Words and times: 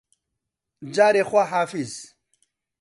جارێ 0.95 1.23
خواحافیز 1.29 1.93